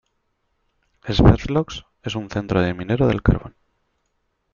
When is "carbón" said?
3.21-3.55